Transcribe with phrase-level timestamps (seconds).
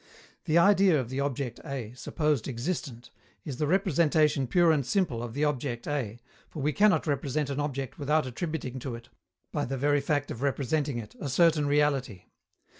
[0.45, 3.11] The idea of the object A, supposed existent,
[3.45, 7.59] is the representation pure and simple of the object A, for we cannot represent an
[7.59, 9.09] object without attributing to it,
[9.51, 12.23] by the very fact of representing it, a certain reality.